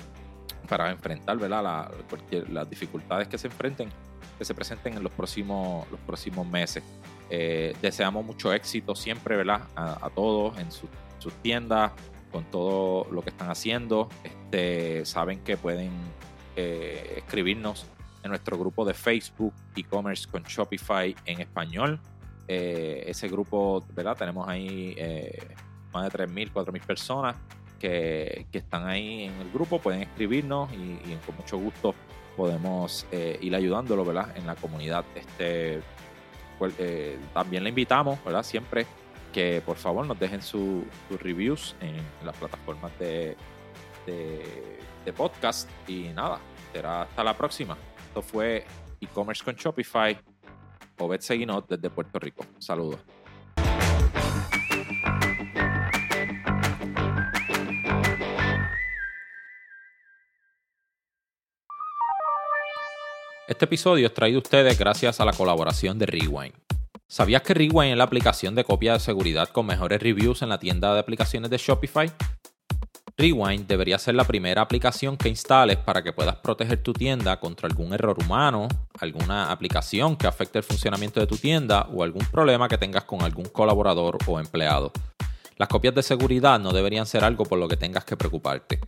para 0.68 0.90
enfrentar, 0.90 1.38
las 1.38 2.70
dificultades 2.70 3.28
que 3.28 3.38
se 3.38 3.48
enfrenten 3.48 3.90
que 4.38 4.44
se 4.44 4.54
presenten 4.54 4.94
en 4.94 5.02
los 5.02 5.12
próximos, 5.12 5.90
los 5.90 6.00
próximos 6.00 6.46
meses. 6.46 6.82
Eh, 7.30 7.74
deseamos 7.80 8.24
mucho 8.24 8.52
éxito 8.52 8.94
siempre, 8.94 9.36
¿verdad? 9.36 9.62
A, 9.74 10.10
todos 10.10 10.58
en 10.58 10.70
sus 10.70 10.90
tiendas, 11.42 11.92
con 12.30 12.44
todo 12.44 13.10
lo 13.10 13.22
que 13.22 13.30
están 13.30 13.50
haciendo. 13.50 14.08
Este, 14.22 15.04
saben 15.04 15.40
que 15.40 15.56
pueden 15.56 15.90
eh, 16.54 17.14
escribirnos 17.16 17.86
en 18.22 18.30
nuestro 18.30 18.58
grupo 18.58 18.84
de 18.84 18.94
Facebook, 18.94 19.54
e-commerce 19.74 20.28
con 20.28 20.42
Shopify 20.42 21.14
en 21.24 21.40
español. 21.40 22.00
Eh, 22.48 23.04
ese 23.06 23.28
grupo, 23.28 23.84
¿verdad? 23.94 24.16
Tenemos 24.16 24.48
ahí 24.48 24.94
más 25.96 26.12
de 26.12 26.26
3.000, 26.26 26.52
4.000 26.52 26.80
personas 26.84 27.36
que, 27.78 28.46
que, 28.50 28.58
están 28.58 28.86
ahí 28.86 29.24
en 29.24 29.34
el 29.40 29.50
grupo. 29.50 29.80
Pueden 29.80 30.02
escribirnos 30.02 30.70
y, 30.72 31.16
con 31.26 31.36
mucho 31.36 31.58
gusto 31.58 31.94
podemos 32.36 33.06
eh, 33.12 33.38
ir 33.40 33.54
ayudándolo, 33.54 34.04
¿verdad? 34.04 34.36
En 34.36 34.46
la 34.46 34.56
comunidad. 34.56 35.04
Este, 35.14 35.80
pues, 36.58 36.74
eh, 36.78 37.18
también 37.32 37.64
le 37.64 37.70
invitamos, 37.70 38.22
¿verdad? 38.24 38.42
Siempre 38.42 38.86
que 39.32 39.62
por 39.64 39.76
favor 39.76 40.06
nos 40.06 40.18
dejen 40.18 40.40
sus 40.40 40.84
reviews 41.20 41.76
en, 41.80 41.96
las 42.24 42.36
plataformas 42.36 42.92
de, 42.98 43.36
de, 44.06 45.12
podcast. 45.12 45.68
Y 45.88 46.08
nada, 46.14 46.40
será 46.72 47.02
hasta 47.02 47.24
la 47.24 47.36
próxima. 47.36 47.76
Esto 48.08 48.22
fue 48.22 48.64
e-commerce 49.00 49.44
con 49.44 49.54
Shopify. 49.54 50.18
Obed 50.98 51.20
Seguinot 51.20 51.68
desde 51.68 51.90
Puerto 51.90 52.18
Rico. 52.18 52.44
Saludos. 52.58 53.00
Este 63.48 63.66
episodio 63.66 64.08
es 64.08 64.14
traído 64.14 64.38
a 64.38 64.42
ustedes 64.42 64.76
gracias 64.76 65.20
a 65.20 65.24
la 65.24 65.32
colaboración 65.32 66.00
de 66.00 66.06
Rewind. 66.06 66.52
¿Sabías 67.06 67.42
que 67.42 67.54
Rewind 67.54 67.92
es 67.92 67.96
la 67.96 68.02
aplicación 68.02 68.56
de 68.56 68.64
copia 68.64 68.94
de 68.94 68.98
seguridad 68.98 69.50
con 69.50 69.66
mejores 69.66 70.02
reviews 70.02 70.42
en 70.42 70.48
la 70.48 70.58
tienda 70.58 70.92
de 70.92 70.98
aplicaciones 70.98 71.48
de 71.48 71.56
Shopify? 71.56 72.10
Rewind 73.16 73.68
debería 73.68 74.00
ser 74.00 74.16
la 74.16 74.24
primera 74.24 74.62
aplicación 74.62 75.16
que 75.16 75.28
instales 75.28 75.76
para 75.76 76.02
que 76.02 76.12
puedas 76.12 76.34
proteger 76.38 76.82
tu 76.82 76.92
tienda 76.92 77.38
contra 77.38 77.68
algún 77.68 77.92
error 77.92 78.16
humano, 78.18 78.66
alguna 78.98 79.52
aplicación 79.52 80.16
que 80.16 80.26
afecte 80.26 80.58
el 80.58 80.64
funcionamiento 80.64 81.20
de 81.20 81.28
tu 81.28 81.36
tienda 81.36 81.86
o 81.92 82.02
algún 82.02 82.26
problema 82.26 82.68
que 82.68 82.78
tengas 82.78 83.04
con 83.04 83.22
algún 83.22 83.44
colaborador 83.44 84.18
o 84.26 84.40
empleado. 84.40 84.90
Las 85.56 85.68
copias 85.68 85.94
de 85.94 86.02
seguridad 86.02 86.60
no 86.60 86.72
deberían 86.72 87.06
ser 87.06 87.24
algo 87.24 87.44
por 87.44 87.58
lo 87.58 87.66
que 87.66 87.78
tengas 87.78 88.04
que 88.04 88.16
preocuparte. 88.16 88.78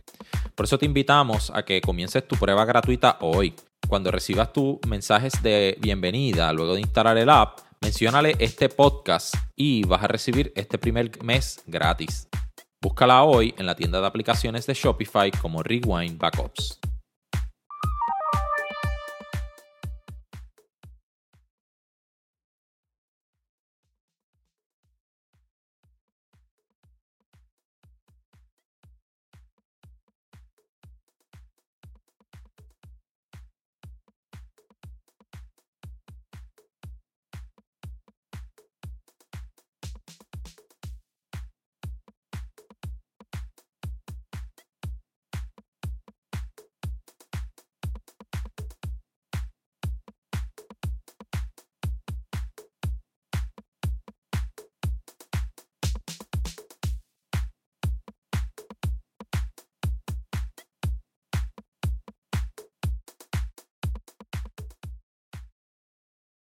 Por 0.53 0.65
eso 0.65 0.77
te 0.77 0.85
invitamos 0.85 1.51
a 1.53 1.63
que 1.63 1.81
comiences 1.81 2.27
tu 2.27 2.35
prueba 2.35 2.63
gratuita 2.63 3.17
hoy 3.21 3.55
cuando 3.87 4.11
recibas 4.11 4.53
tus 4.53 4.77
mensajes 4.87 5.33
de 5.41 5.77
bienvenida 5.81 6.53
luego 6.53 6.75
de 6.75 6.81
instalar 6.81 7.17
el 7.17 7.29
app, 7.31 7.59
menciónale 7.81 8.35
este 8.37 8.69
podcast 8.69 9.33
y 9.55 9.83
vas 9.83 10.03
a 10.03 10.07
recibir 10.07 10.53
este 10.55 10.77
primer 10.77 11.23
mes 11.23 11.59
gratis. 11.65 12.27
Búscala 12.79 13.23
hoy 13.23 13.55
en 13.57 13.65
la 13.65 13.75
tienda 13.75 13.99
de 13.99 14.05
aplicaciones 14.05 14.67
de 14.67 14.75
Shopify 14.75 15.31
como 15.31 15.63
Rewind 15.63 16.19
Backups. 16.19 16.79